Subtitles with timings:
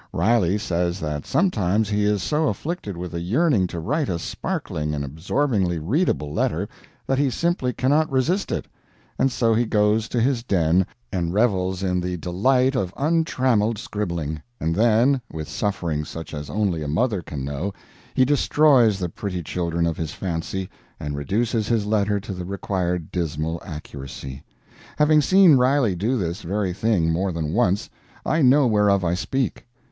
[0.11, 4.95] Riley says that sometimes he is so afflicted with a yearning to write a sparkling
[4.95, 6.67] and absorbingly readable letter
[7.05, 8.65] that he simply cannot resist it,
[9.19, 14.41] and so he goes to his den and revels in the delight of untrammeled scribbling;
[14.59, 17.71] and then, with suffering such as only a mother can know,
[18.15, 20.67] he destroys the pretty children of his fancy
[20.99, 24.43] and reduces his letter to the required dismal accuracy.
[24.97, 27.87] Having seen Riley do this very thing more than once,
[28.25, 29.67] I know whereof I speak.